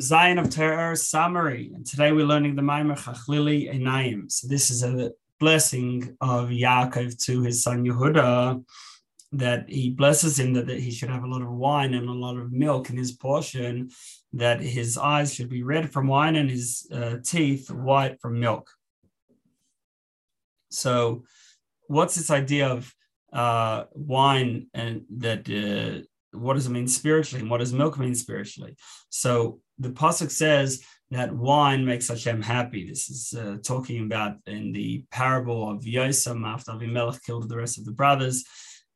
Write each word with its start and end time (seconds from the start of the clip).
Zion 0.00 0.38
of 0.38 0.50
Torah 0.50 0.90
Ohr 0.90 0.96
summary, 0.96 1.70
and 1.74 1.86
today 1.86 2.12
we're 2.12 2.26
learning 2.26 2.56
the 2.56 2.62
Maimer 2.62 2.98
Chachlili 2.98 3.72
Einayim. 3.72 4.30
So 4.30 4.48
this 4.48 4.70
is 4.70 4.82
a 4.82 5.12
blessing 5.38 6.16
of 6.20 6.48
Yaakov 6.48 7.22
to 7.24 7.42
his 7.42 7.62
son 7.62 7.84
Yehuda, 7.84 8.64
that 9.32 9.68
he 9.68 9.90
blesses 9.90 10.38
him 10.38 10.52
that, 10.54 10.66
that 10.66 10.80
he 10.80 10.90
should 10.90 11.10
have 11.10 11.22
a 11.22 11.28
lot 11.28 11.42
of 11.42 11.50
wine 11.50 11.94
and 11.94 12.08
a 12.08 12.12
lot 12.12 12.36
of 12.36 12.52
milk 12.52 12.90
in 12.90 12.96
his 12.96 13.12
portion, 13.12 13.90
that 14.32 14.60
his 14.60 14.98
eyes 14.98 15.32
should 15.32 15.48
be 15.48 15.62
red 15.62 15.92
from 15.92 16.06
wine 16.08 16.36
and 16.36 16.50
his 16.50 16.86
uh, 16.92 17.16
teeth 17.24 17.70
white 17.70 18.20
from 18.20 18.40
milk. 18.40 18.68
So, 20.70 21.24
what's 21.86 22.14
this 22.14 22.30
idea 22.30 22.68
of 22.68 22.94
uh, 23.32 23.84
wine 23.92 24.66
and 24.74 25.04
that? 25.18 25.48
Uh, 25.48 26.06
what 26.32 26.54
does 26.54 26.66
it 26.66 26.70
mean 26.70 26.88
spiritually 26.88 27.40
and 27.40 27.50
what 27.50 27.58
does 27.58 27.72
milk 27.72 27.98
mean 27.98 28.14
spiritually? 28.14 28.76
So 29.10 29.60
the 29.78 29.90
pasuk 29.90 30.30
says 30.30 30.82
that 31.10 31.34
wine 31.34 31.84
makes 31.84 32.08
Hashem 32.08 32.42
happy. 32.42 32.88
This 32.88 33.10
is 33.10 33.34
uh, 33.38 33.58
talking 33.62 34.04
about 34.04 34.36
in 34.46 34.72
the 34.72 35.04
parable 35.10 35.70
of 35.70 35.82
Yosem 35.82 36.46
after 36.46 36.72
Avimelech 36.72 37.22
killed 37.24 37.48
the 37.48 37.56
rest 37.56 37.78
of 37.78 37.84
the 37.84 37.92
brothers. 37.92 38.44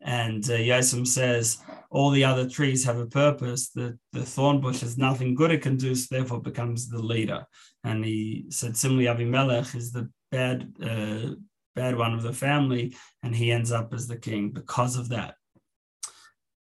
And 0.00 0.44
uh, 0.44 0.54
Yosem 0.54 1.06
says 1.06 1.58
all 1.90 2.10
the 2.10 2.24
other 2.24 2.48
trees 2.48 2.84
have 2.84 2.98
a 2.98 3.06
purpose. 3.06 3.70
The, 3.70 3.98
the 4.12 4.24
thorn 4.24 4.60
bush 4.60 4.80
has 4.80 4.98
nothing 4.98 5.34
good 5.34 5.50
it 5.50 5.62
can 5.62 5.76
do, 5.76 5.94
so 5.94 6.06
therefore 6.10 6.40
becomes 6.40 6.88
the 6.88 7.02
leader. 7.02 7.46
And 7.84 8.04
he 8.04 8.46
said 8.50 8.76
similarly, 8.76 9.06
Avimelech 9.06 9.74
is 9.74 9.92
the 9.92 10.10
bad 10.30 10.72
uh, 10.82 11.34
bad 11.74 11.96
one 11.96 12.14
of 12.14 12.22
the 12.22 12.32
family, 12.32 12.96
and 13.22 13.34
he 13.34 13.52
ends 13.52 13.70
up 13.70 13.92
as 13.92 14.08
the 14.08 14.16
king 14.16 14.50
because 14.50 14.96
of 14.96 15.10
that. 15.10 15.34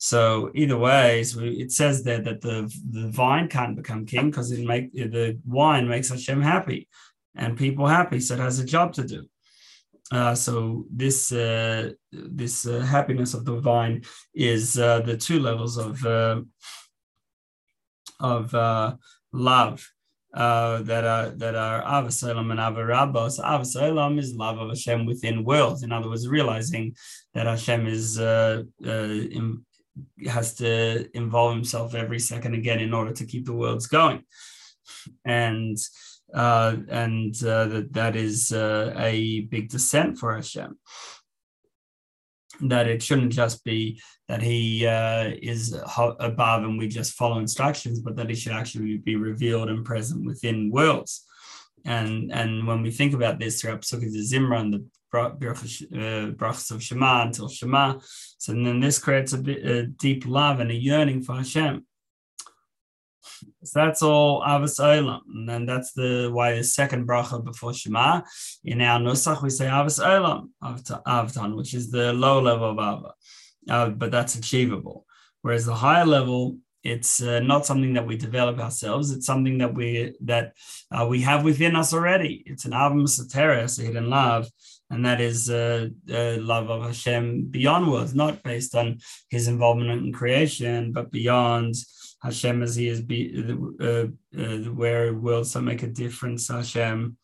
So 0.03 0.49
either 0.55 0.79
way, 0.79 1.21
it 1.21 1.71
says 1.71 2.01
there 2.01 2.21
that 2.21 2.41
the 2.41 2.57
the 2.89 3.09
vine 3.09 3.47
can't 3.47 3.75
become 3.75 4.07
king 4.07 4.31
because 4.31 4.51
it 4.51 4.65
make 4.65 4.91
the 4.93 5.37
wine 5.45 5.87
makes 5.87 6.09
Hashem 6.09 6.41
happy 6.41 6.87
and 7.35 7.55
people 7.55 7.85
happy, 7.85 8.19
so 8.19 8.33
it 8.33 8.39
has 8.39 8.57
a 8.57 8.65
job 8.65 8.93
to 8.93 9.03
do. 9.03 9.27
Uh, 10.11 10.33
so 10.33 10.85
this 10.89 11.31
uh, 11.31 11.91
this 12.11 12.65
uh, 12.65 12.79
happiness 12.79 13.35
of 13.35 13.45
the 13.45 13.57
vine 13.57 14.01
is 14.33 14.79
uh, 14.79 15.01
the 15.01 15.15
two 15.15 15.39
levels 15.39 15.77
of 15.77 16.03
uh, 16.03 16.41
of 18.19 18.55
uh, 18.55 18.95
love 19.31 19.87
that 20.33 21.03
are 21.05 21.29
that 21.29 21.53
are 21.53 21.83
Ahavas 21.83 22.23
Olam 22.23 22.49
and 22.49 22.59
Ahava 22.59 22.87
Rabba. 22.87 23.29
So 23.29 23.43
Ahavas 23.43 23.75
Olam 23.75 24.17
is 24.17 24.33
love 24.33 24.57
of 24.57 24.69
Hashem 24.69 25.05
within 25.05 25.43
worlds. 25.43 25.83
In 25.83 25.91
other 25.91 26.09
words, 26.09 26.27
realizing 26.27 26.95
that 27.35 27.45
Hashem 27.45 27.85
is 27.85 28.17
in, 28.17 29.63
has 30.27 30.55
to 30.55 31.09
involve 31.15 31.53
himself 31.53 31.95
every 31.95 32.19
second 32.19 32.55
again 32.55 32.79
in 32.79 32.93
order 32.93 33.11
to 33.13 33.25
keep 33.25 33.45
the 33.45 33.53
worlds 33.53 33.87
going. 33.87 34.23
And 35.25 35.77
uh, 36.33 36.77
and 36.87 37.35
uh, 37.43 37.65
that 37.65 37.93
that 37.93 38.15
is 38.15 38.51
uh, 38.53 38.93
a 38.97 39.41
big 39.41 39.69
descent 39.69 40.17
for 40.17 40.35
Hashem. 40.35 40.77
That 42.61 42.87
it 42.87 43.01
shouldn't 43.01 43.33
just 43.33 43.63
be 43.63 43.99
that 44.27 44.41
he 44.41 44.85
uh, 44.85 45.31
is 45.41 45.75
above 45.97 46.63
and 46.63 46.77
we 46.77 46.87
just 46.87 47.13
follow 47.13 47.39
instructions, 47.39 47.99
but 47.99 48.15
that 48.15 48.29
he 48.29 48.35
should 48.35 48.53
actually 48.53 48.97
be 48.97 49.15
revealed 49.15 49.69
and 49.69 49.83
present 49.83 50.25
within 50.25 50.71
worlds. 50.71 51.25
And 51.85 52.31
and 52.31 52.67
when 52.67 52.81
we 52.81 52.91
think 52.91 53.13
about 53.13 53.39
this 53.39 53.59
throughout 53.59 53.81
Pesukei 53.81 54.13
Dezimra, 54.13 54.71
the 54.71 54.85
brachas 55.11 56.71
of 56.71 56.83
Shema 56.83 57.23
until 57.23 57.49
Shema. 57.49 57.99
So 58.37 58.53
then 58.53 58.79
this 58.79 58.99
creates 58.99 59.33
a, 59.33 59.37
bit, 59.37 59.65
a 59.65 59.87
deep 59.87 60.25
love 60.25 60.59
and 60.59 60.71
a 60.71 60.75
yearning 60.75 61.21
for 61.21 61.35
Hashem. 61.35 61.85
So 63.63 63.79
that's 63.79 64.01
all 64.01 64.41
Ahavas 64.41 64.79
Olam, 64.79 65.21
and 65.27 65.47
then 65.47 65.65
that's 65.65 65.93
the 65.93 66.29
why 66.31 66.55
the 66.55 66.63
second 66.63 67.07
bracha 67.07 67.43
before 67.43 67.73
Shema. 67.73 68.21
In 68.63 68.81
our 68.81 68.99
Nusach, 68.99 69.41
we 69.41 69.49
say 69.49 69.65
Ahavas 69.65 70.03
Olam, 70.03 70.49
Ahavtanu, 70.63 71.57
which 71.57 71.73
is 71.73 71.91
the 71.91 72.13
low 72.13 72.41
level 72.41 72.71
of 72.71 72.77
Ava, 72.77 73.13
uh, 73.69 73.89
but 73.89 74.11
that's 74.11 74.35
achievable. 74.35 75.05
Whereas 75.41 75.65
the 75.65 75.75
higher 75.75 76.05
level, 76.05 76.57
it's 76.83 77.21
uh, 77.21 77.39
not 77.39 77.65
something 77.65 77.93
that 77.93 78.07
we 78.07 78.17
develop 78.17 78.59
ourselves. 78.59 79.11
It's 79.11 79.25
something 79.25 79.59
that 79.59 79.73
we 79.73 80.13
that 80.21 80.53
uh, 80.91 81.05
we 81.07 81.21
have 81.21 81.43
within 81.43 81.75
us 81.75 81.93
already. 81.93 82.43
It's 82.45 82.65
an 82.65 82.71
Ahava 82.71 82.95
Mesuteres, 82.95 83.79
a 83.79 83.83
hidden 83.83 84.09
love, 84.09 84.49
and 84.89 85.05
that 85.05 85.21
is 85.21 85.49
uh, 85.49 85.89
uh, 86.11 86.37
love 86.39 86.69
of 86.69 86.83
Hashem 86.83 87.45
beyond 87.45 87.91
words, 87.91 88.13
not 88.15 88.43
based 88.43 88.75
on 88.75 88.99
his 89.29 89.47
involvement 89.47 90.05
in 90.05 90.11
creation, 90.11 90.91
but 90.91 91.11
beyond 91.11 91.75
Hashem 92.23 92.61
as 92.61 92.75
he 92.75 92.87
is, 92.87 93.01
be, 93.01 93.57
uh, 93.79 94.05
uh, 94.37 94.57
where 94.73 95.13
worlds 95.13 95.55
make 95.55 95.83
a 95.83 95.87
difference, 95.87 96.47
Hashem. 96.47 97.17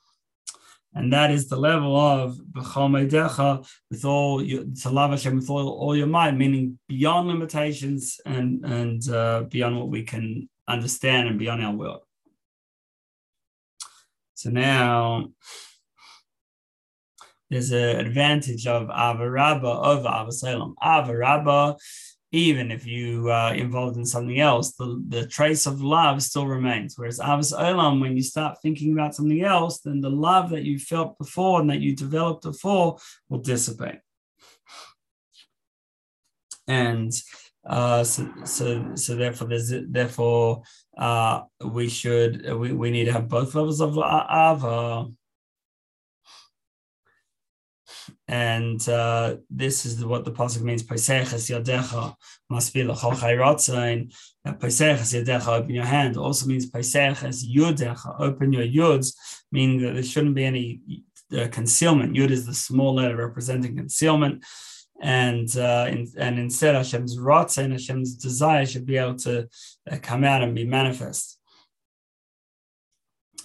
And 0.97 1.13
that 1.13 1.29
is 1.29 1.47
the 1.47 1.57
level 1.57 1.95
of 1.95 2.39
with 2.55 4.05
all 4.05 4.43
your, 4.43 4.63
to 4.81 4.89
love 4.89 5.11
Hashem 5.11 5.35
with 5.35 5.49
all, 5.49 5.69
all 5.69 5.95
your 5.95 6.07
mind, 6.07 6.39
meaning 6.39 6.79
beyond 6.87 7.27
limitations 7.27 8.19
and 8.25 8.65
and 8.65 9.07
uh, 9.09 9.43
beyond 9.47 9.77
what 9.77 9.89
we 9.89 10.03
can 10.03 10.49
understand 10.67 11.27
and 11.27 11.37
beyond 11.37 11.63
our 11.63 11.75
world. 11.75 12.01
So 14.33 14.49
now 14.49 15.29
there's 17.49 17.71
an 17.71 17.99
advantage 17.99 18.67
of 18.67 18.87
Ahava 18.87 19.31
Rabba 19.31 19.67
over 19.67 20.09
Avasalam. 20.09 20.73
Ahava 20.83 21.17
Rabba, 21.17 21.75
even 22.31 22.71
if 22.71 22.85
you 22.85 23.29
are 23.29 23.53
involved 23.53 23.97
in 23.97 24.05
something 24.05 24.39
else, 24.39 24.73
the, 24.73 25.01
the 25.07 25.27
trace 25.27 25.65
of 25.65 25.81
love 25.81 26.21
still 26.21 26.45
remains. 26.45 26.97
Whereas 26.97 27.19
Ahavas 27.19 27.57
Olam, 27.57 28.01
when 28.01 28.17
you 28.17 28.23
start 28.23 28.57
thinking 28.61 28.91
about 28.91 29.15
something 29.15 29.43
else, 29.43 29.79
then 29.79 30.01
the 30.01 30.09
love 30.09 30.49
that 30.49 30.63
you 30.63 30.77
felt 30.77 31.17
before 31.17 31.61
and 31.61 31.69
that 31.69 31.79
you 31.79 31.95
developed 31.95 32.43
before 32.43 32.97
will 33.29 33.39
dissipate. 33.39 33.99
And 36.67 37.13
uh, 37.65 38.03
so, 38.03 38.29
so, 38.43 38.95
so 38.95 39.15
therefore, 39.15 39.47
there's 39.47 39.73
therefore 39.87 40.63
uh, 40.97 41.43
we 41.63 41.87
should 41.87 42.53
we, 42.53 42.73
we 42.73 42.91
need 42.91 43.05
to 43.05 43.13
have 43.13 43.29
both 43.29 43.55
levels 43.55 43.81
of 43.81 43.97
ava 43.97 45.07
and 48.27 48.87
uh, 48.89 49.37
this 49.49 49.85
is 49.85 50.03
what 50.03 50.25
the 50.25 50.31
pasuk 50.31 50.61
means. 50.61 50.83
Paiseches 50.83 51.49
yadecha 51.49 52.13
must 52.49 52.73
be 52.73 52.83
lechol 52.83 53.13
chayratzain. 53.13 54.13
Paiseches 54.45 55.13
yadecha, 55.13 55.47
open 55.47 55.73
your 55.73 55.85
hand. 55.85 56.17
Also 56.17 56.45
means 56.45 56.69
paiseches 56.69 57.45
yudecha, 57.49 58.19
open 58.19 58.51
your 58.51 58.65
yuds, 58.65 59.13
meaning 59.51 59.81
that 59.81 59.93
there 59.93 60.03
shouldn't 60.03 60.35
be 60.35 60.43
any 60.43 60.81
uh, 61.37 61.47
concealment. 61.49 62.15
Yud 62.15 62.31
is 62.31 62.45
the 62.45 62.53
small 62.53 62.95
letter 62.95 63.15
representing 63.15 63.77
concealment. 63.77 64.43
And 65.01 65.55
uh, 65.55 65.87
in, 65.89 66.07
and 66.17 66.39
instead, 66.39 66.75
Hashem's 66.75 67.17
ratzain, 67.17 67.71
Hashem's 67.71 68.15
desire 68.15 68.65
should 68.65 68.85
be 68.85 68.97
able 68.97 69.15
to 69.19 69.47
uh, 69.89 69.97
come 70.01 70.23
out 70.23 70.41
and 70.41 70.55
be 70.55 70.65
manifest. 70.65 71.39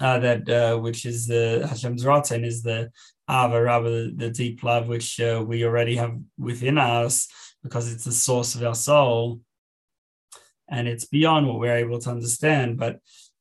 Uh, 0.01 0.19
that 0.19 0.49
uh, 0.49 0.77
which 0.79 1.05
is 1.05 1.27
the 1.27 1.67
Hashem's 1.69 2.05
ratzain 2.05 2.45
is 2.45 2.63
the 2.63 2.91
Ava, 3.33 4.11
the 4.15 4.31
deep 4.31 4.63
love 4.63 4.89
which 4.89 5.21
uh, 5.21 5.43
we 5.47 5.65
already 5.65 5.97
have 5.97 6.19
within 6.39 6.79
us 6.79 7.29
because 7.63 7.93
it's 7.93 8.05
the 8.05 8.13
source 8.13 8.55
of 8.55 8.63
our 8.63 8.75
soul 8.75 9.41
and 10.69 10.87
it's 10.87 11.07
beyond 11.07 11.47
what 11.47 11.59
we're 11.59 11.77
able 11.77 11.99
to 11.99 12.11
understand 12.11 12.79
but 12.79 12.99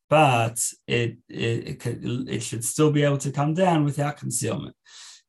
but 0.08 0.60
it 0.86 1.16
it, 1.28 1.68
it, 1.68 1.80
could, 1.80 2.28
it 2.28 2.42
should 2.42 2.64
still 2.64 2.90
be 2.90 3.02
able 3.02 3.18
to 3.18 3.30
come 3.30 3.54
down 3.54 3.84
without 3.84 4.16
concealment 4.16 4.76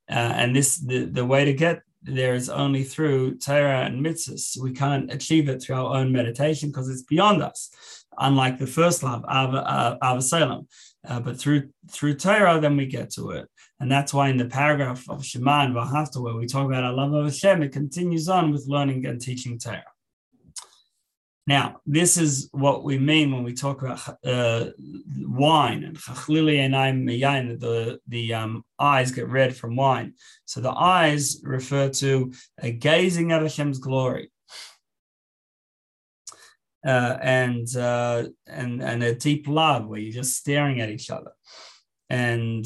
uh, 0.09 0.33
and 0.35 0.55
this 0.55 0.77
the, 0.77 1.05
the 1.05 1.25
way 1.25 1.45
to 1.45 1.53
get 1.53 1.81
there 2.03 2.33
is 2.33 2.49
only 2.49 2.83
through 2.83 3.37
Torah 3.37 3.85
and 3.85 4.05
mitzvahs. 4.05 4.61
We 4.61 4.73
can't 4.73 5.11
achieve 5.11 5.47
it 5.47 5.61
through 5.61 5.77
our 5.77 5.95
own 5.95 6.11
meditation 6.11 6.69
because 6.69 6.89
it's 6.89 7.03
beyond 7.03 7.41
us. 7.41 7.69
Unlike 8.17 8.59
the 8.59 8.67
first 8.67 9.03
love, 9.03 9.23
Ava, 9.29 9.65
uh, 9.65 9.97
Ahavas 9.99 10.33
Olam. 10.33 10.67
Uh, 11.07 11.19
but 11.19 11.37
through 11.37 11.69
through 11.91 12.15
Torah, 12.15 12.59
then 12.59 12.77
we 12.77 12.85
get 12.85 13.11
to 13.11 13.31
it. 13.31 13.49
And 13.79 13.91
that's 13.91 14.13
why 14.13 14.29
in 14.29 14.37
the 14.37 14.45
paragraph 14.45 15.03
of 15.09 15.25
Shema 15.25 15.65
and 15.65 15.75
V'ahavta, 15.75 16.21
where 16.21 16.35
we 16.35 16.47
talk 16.47 16.65
about 16.65 16.85
our 16.85 16.93
love 16.93 17.13
of 17.13 17.25
Hashem, 17.25 17.61
it 17.61 17.73
continues 17.73 18.29
on 18.29 18.51
with 18.51 18.67
learning 18.67 19.05
and 19.05 19.19
teaching 19.19 19.59
Torah. 19.59 19.83
Now, 21.45 21.81
this 21.85 22.15
is 22.15 22.47
what 22.53 22.85
we 22.85 22.97
mean 22.97 23.33
when 23.33 23.43
we 23.43 23.53
talk 23.53 23.81
about 23.81 24.17
uh, 24.25 24.69
wine 25.27 25.83
and 25.83 25.97
chachlili 25.97 26.59
and 26.59 26.73
the 27.59 27.99
the 28.07 28.33
um, 28.33 28.63
eyes 28.79 29.11
get 29.11 29.27
red 29.27 29.55
from 29.55 29.75
wine. 29.75 30.13
So 30.45 30.61
the 30.61 30.71
eyes 30.71 31.41
refer 31.43 31.89
to 31.89 32.31
a 32.61 32.71
gazing 32.71 33.33
at 33.33 33.41
Hashem's 33.41 33.79
glory. 33.79 34.31
Uh, 36.85 37.17
and 37.21 37.75
uh, 37.77 38.25
and 38.45 38.83
and 38.83 39.03
a 39.03 39.15
deep 39.15 39.47
love 39.47 39.87
where 39.87 39.99
you're 39.99 40.11
just 40.11 40.35
staring 40.35 40.81
at 40.81 40.89
each 40.89 41.09
other, 41.09 41.31
and 42.09 42.65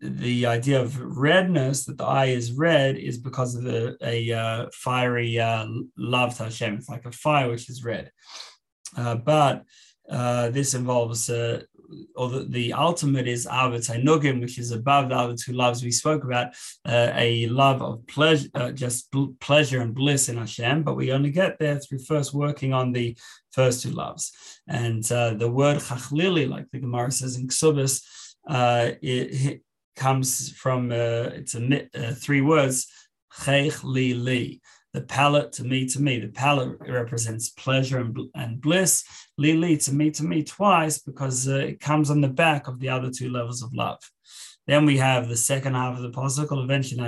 the 0.00 0.46
idea 0.46 0.80
of 0.80 1.00
redness 1.00 1.84
that 1.84 1.96
the 1.96 2.04
eye 2.04 2.26
is 2.26 2.52
red 2.52 2.96
is 2.96 3.18
because 3.18 3.54
of 3.54 3.66
a, 3.66 3.96
a 4.02 4.32
uh, 4.32 4.66
fiery 4.72 5.38
uh, 5.38 5.66
love 5.96 6.36
to 6.36 6.44
Hashem. 6.44 6.74
It's 6.74 6.88
like 6.88 7.06
a 7.06 7.12
fire 7.12 7.50
which 7.50 7.70
is 7.70 7.84
red. 7.84 8.10
Uh, 8.96 9.14
but 9.14 9.64
uh, 10.08 10.50
this 10.50 10.74
involves 10.74 11.30
uh, 11.30 11.62
or 12.16 12.28
the, 12.28 12.40
the 12.44 12.72
ultimate 12.72 13.28
is 13.28 13.46
Ahavas 13.46 13.90
Nugim, 14.02 14.40
which 14.40 14.58
is 14.58 14.70
above 14.70 15.08
the 15.08 15.16
other 15.16 15.36
two 15.36 15.52
loves 15.52 15.82
we 15.82 15.90
spoke 15.90 16.24
about, 16.24 16.48
uh, 16.86 17.10
a 17.14 17.46
love 17.46 17.82
of 17.82 18.06
pleasure, 18.06 18.48
uh, 18.54 18.70
just 18.70 19.10
bl- 19.10 19.32
pleasure 19.40 19.80
and 19.80 19.94
bliss 19.94 20.28
in 20.28 20.36
Hashem. 20.36 20.82
But 20.82 20.96
we 20.96 21.12
only 21.12 21.30
get 21.30 21.58
there 21.58 21.78
through 21.78 22.00
first 22.00 22.34
working 22.34 22.72
on 22.72 22.92
the 22.92 23.16
first 23.52 23.82
two 23.82 23.90
loves. 23.90 24.32
And 24.68 25.10
uh, 25.10 25.34
the 25.34 25.50
word 25.50 25.78
Chachlili, 25.78 26.48
like 26.48 26.70
the 26.70 26.80
Gemara 26.80 27.10
says 27.10 27.36
in 27.36 27.48
Ksubis, 27.48 28.02
uh, 28.48 28.92
it, 29.02 29.06
it, 29.46 29.62
comes 29.96 30.52
from 30.52 30.90
uh, 30.90 31.28
it's 31.34 31.54
a 31.54 31.88
uh, 31.94 32.14
three 32.14 32.40
words, 32.40 32.86
Chech 33.32 33.84
li 33.84 34.14
li 34.14 34.60
the 34.92 35.00
palate 35.02 35.52
to 35.52 35.64
me 35.64 35.86
to 35.86 36.00
me. 36.00 36.18
The 36.18 36.28
palate 36.28 36.78
represents 36.80 37.50
pleasure 37.50 37.98
and, 37.98 38.18
and 38.34 38.60
bliss. 38.60 39.04
Lili 39.38 39.76
to 39.78 39.92
me 39.92 40.10
to 40.12 40.24
me 40.24 40.42
twice 40.42 40.98
because 40.98 41.48
uh, 41.48 41.56
it 41.56 41.80
comes 41.80 42.10
on 42.10 42.20
the 42.20 42.28
back 42.28 42.68
of 42.68 42.80
the 42.80 42.88
other 42.88 43.10
two 43.10 43.30
levels 43.30 43.62
of 43.62 43.72
love. 43.74 43.98
Then 44.66 44.86
we 44.86 44.98
have 44.98 45.28
the 45.28 45.36
second 45.36 45.74
half 45.74 45.96
of 45.96 46.02
the 46.02 46.10
possible 46.10 46.62
eventually 46.62 47.02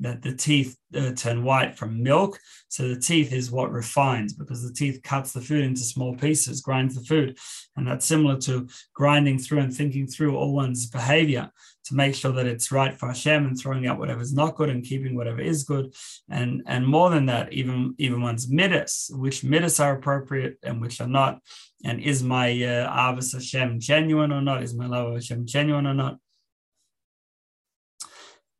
that 0.00 0.22
the 0.22 0.34
teeth 0.34 0.76
uh, 0.94 1.12
turn 1.12 1.44
white 1.44 1.76
from 1.76 2.02
milk. 2.02 2.38
So 2.68 2.88
the 2.88 3.00
teeth 3.00 3.32
is 3.32 3.50
what 3.50 3.72
refines 3.72 4.32
because 4.32 4.66
the 4.66 4.72
teeth 4.72 5.02
cuts 5.02 5.32
the 5.32 5.40
food 5.40 5.64
into 5.64 5.82
small 5.82 6.16
pieces, 6.16 6.60
grinds 6.60 6.94
the 6.94 7.04
food. 7.04 7.38
And 7.76 7.86
that's 7.86 8.06
similar 8.06 8.38
to 8.42 8.68
grinding 8.94 9.38
through 9.38 9.60
and 9.60 9.74
thinking 9.74 10.06
through 10.06 10.36
all 10.36 10.52
one's 10.52 10.86
behavior 10.86 11.50
to 11.84 11.94
make 11.94 12.14
sure 12.14 12.32
that 12.32 12.46
it's 12.46 12.72
right 12.72 12.98
for 12.98 13.08
Hashem 13.08 13.44
and 13.44 13.58
throwing 13.58 13.86
out 13.86 13.98
whatever's 13.98 14.32
not 14.32 14.56
good 14.56 14.70
and 14.70 14.82
keeping 14.82 15.14
whatever 15.14 15.40
is 15.40 15.64
good. 15.64 15.94
And 16.28 16.62
and 16.66 16.86
more 16.86 17.10
than 17.10 17.26
that, 17.26 17.52
even 17.52 17.94
even 17.98 18.22
one's 18.22 18.50
midas, 18.50 19.10
which 19.12 19.44
midas 19.44 19.80
are 19.80 19.96
appropriate 19.96 20.58
and 20.62 20.80
which 20.80 21.00
are 21.00 21.08
not. 21.08 21.40
And 21.84 22.00
is 22.00 22.22
my 22.22 22.50
uh, 22.50 22.90
Ahavas 22.90 23.34
Hashem 23.34 23.80
genuine 23.80 24.32
or 24.32 24.40
not? 24.40 24.62
Is 24.62 24.74
my 24.74 24.86
love 24.86 25.08
of 25.08 25.14
Hashem 25.14 25.46
genuine 25.46 25.86
or 25.86 25.94
not? 25.94 26.18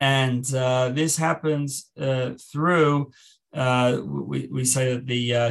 And 0.04 0.44
uh, 0.54 0.90
this 0.90 1.16
happens 1.16 1.90
uh, 1.98 2.32
through, 2.52 3.12
uh, 3.54 4.00
we, 4.04 4.48
we 4.52 4.64
say 4.66 4.92
that 4.92 5.06
the 5.06 5.34
uh, 5.34 5.50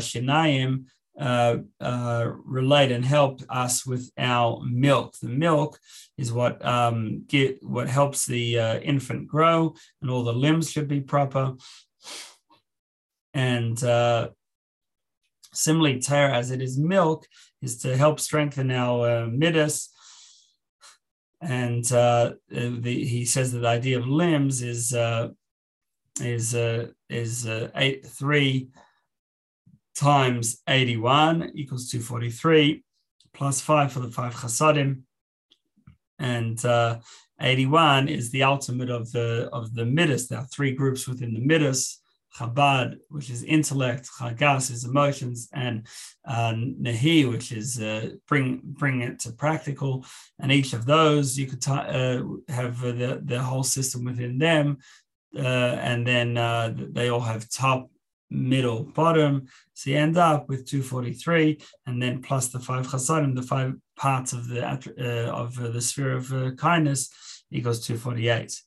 uh, 1.20 1.58
uh, 1.80 2.32
relate 2.60 2.92
and 2.92 3.06
help 3.06 3.42
us 3.50 3.84
with 3.84 4.12
our 4.18 4.62
milk. 4.64 5.16
The 5.20 5.30
milk 5.30 5.80
is 6.18 6.32
what 6.32 6.64
um, 6.64 7.24
get 7.28 7.64
what 7.64 7.88
helps 7.88 8.28
the 8.28 8.60
uh, 8.60 8.80
infant 8.80 9.28
grow, 9.28 9.76
and 10.02 10.12
all 10.12 10.24
the 10.24 10.34
limbs 10.34 10.70
should 10.72 10.88
be 10.88 11.02
proper. 11.02 11.54
And 13.34 13.80
similarly, 15.54 16.00
Torah, 16.00 16.38
as 16.38 16.52
it 16.52 16.62
is 16.62 16.78
milk, 16.78 17.26
is 17.62 17.78
to 17.80 17.98
help 17.98 18.20
strengthen 18.20 18.70
our 18.72 19.24
uh, 19.24 19.28
midas. 19.28 19.90
And 21.44 21.90
uh, 21.92 22.34
the, 22.50 23.06
he 23.06 23.26
says 23.26 23.52
that 23.52 23.60
the 23.60 23.68
idea 23.68 24.00
of 24.00 24.08
limbs 24.08 24.62
is 24.62 24.94
uh, 24.94 25.30
is 26.22 26.56
uh, 26.56 26.88
is 27.10 27.46
uh, 27.46 27.70
eight 27.76 28.06
three 28.06 28.70
times 29.96 30.62
81 30.68 31.52
equals 31.54 31.90
243 31.90 32.84
plus 33.34 33.62
5 33.62 33.92
for 33.92 34.00
the 34.00 34.10
5 34.10 34.34
chasadim. 34.34 35.02
And 36.18 36.64
uh, 36.66 37.00
81 37.40 38.08
is 38.08 38.32
the 38.32 38.44
ultimate 38.44 38.90
of 38.90 39.12
the 39.12 39.50
of 39.52 39.74
the 39.74 39.86
midas. 39.86 40.28
There 40.28 40.40
are 40.40 40.48
three 40.48 40.72
groups 40.72 41.08
within 41.08 41.34
the 41.34 41.42
midas 41.42 42.00
Chabad, 42.36 42.98
which 43.10 43.30
is 43.30 43.44
intellect, 43.44 44.10
Chagas 44.20 44.72
is 44.72 44.86
emotions, 44.86 45.50
and 45.54 45.88
uh, 46.26 46.54
Nahi, 46.54 47.30
which 47.30 47.52
is 47.52 47.80
uh, 47.80 48.12
bring 48.28 48.62
bring 48.64 49.02
it 49.02 49.20
to 49.20 49.32
practical. 49.32 50.06
And 50.40 50.52
each 50.52 50.74
of 50.74 50.86
those, 50.86 51.38
you 51.38 51.48
could 51.48 51.62
t- 51.62 51.72
uh, 51.72 52.24
have 52.50 52.82
the, 52.82 53.22
the 53.24 53.42
whole 53.42 53.64
system 53.64 54.04
within 54.04 54.38
them. 54.38 54.80
Uh, 55.36 55.78
and 55.82 56.06
then 56.06 56.38
uh, 56.38 56.74
they 56.76 57.10
all 57.10 57.20
have 57.20 57.50
top, 57.50 57.90
middle, 58.30 58.84
bottom. 58.84 59.48
So 59.74 59.92
you 59.92 59.98
end 59.98 60.18
up 60.18 60.50
with 60.50 60.68
243, 60.68 61.60
and 61.86 62.02
then 62.02 62.22
plus 62.22 62.48
the 62.50 62.60
five 62.60 62.88
chasadim, 62.88 63.36
the 63.36 63.42
five 63.44 63.74
parts 63.96 64.34
of 64.34 64.48
the 64.48 64.66
uh, 64.66 65.32
of 65.32 65.56
the 65.56 65.82
sphere 65.82 66.14
of 66.14 66.58
kindness 66.58 67.10
equals 67.52 67.86
248. 67.86 68.60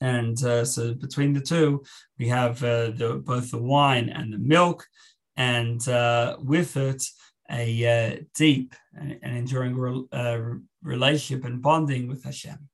And 0.00 0.42
uh, 0.44 0.64
so 0.64 0.94
between 0.94 1.32
the 1.32 1.40
two, 1.40 1.82
we 2.18 2.28
have 2.28 2.62
uh, 2.62 2.90
the, 2.90 3.22
both 3.24 3.50
the 3.50 3.62
wine 3.62 4.08
and 4.08 4.32
the 4.32 4.38
milk, 4.38 4.86
and 5.36 5.86
uh, 5.88 6.36
with 6.40 6.76
it, 6.76 7.04
a 7.50 8.24
deep 8.34 8.74
and, 8.94 9.18
enduring 9.22 9.76
re- 9.76 10.58
relationship 10.82 11.44
and 11.44 11.62
bonding 11.62 12.08
with 12.08 12.24
Hashem. 12.24 12.68